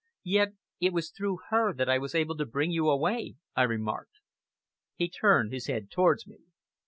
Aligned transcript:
"Yet 0.23 0.53
it 0.79 0.93
was 0.93 1.11
through 1.11 1.41
her 1.51 1.73
that 1.75 1.87
I 1.87 1.99
was 1.99 2.15
able 2.15 2.35
to 2.37 2.45
bring 2.47 2.71
you 2.71 2.89
away," 2.89 3.35
I 3.55 3.61
remarked. 3.61 4.19
He 4.95 5.07
turned 5.07 5.53
his 5.53 5.67
head 5.67 5.91
towards 5.91 6.25
me. 6.25 6.39